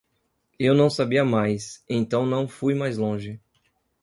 Eu 0.57 0.73
não 0.73 0.89
sabia 0.89 1.23
mais, 1.23 1.83
então 1.87 2.25
não 2.25 2.47
fui 2.47 2.73
mais 2.73 2.97
longe. 2.97 3.39